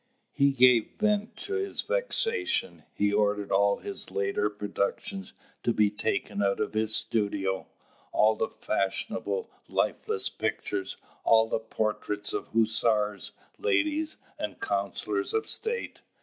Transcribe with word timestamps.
He 0.33 0.51
gave 0.51 0.93
vent 0.97 1.37
to 1.45 1.53
his 1.53 1.83
vexation. 1.83 2.85
He 2.95 3.13
ordered 3.13 3.51
all 3.51 3.77
his 3.77 4.09
later 4.09 4.49
productions 4.49 5.33
to 5.61 5.73
be 5.73 5.91
taken 5.91 6.41
out 6.41 6.59
of 6.59 6.73
his 6.73 6.95
studio, 6.95 7.67
all 8.11 8.35
the 8.35 8.49
fashionable, 8.49 9.51
lifeless 9.67 10.27
pictures, 10.27 10.97
all 11.23 11.47
the 11.47 11.59
portraits 11.59 12.33
of 12.33 12.47
hussars, 12.47 13.33
ladies, 13.59 14.17
and 14.39 14.59
councillors 14.59 15.35
of 15.35 15.45
state. 15.45 16.01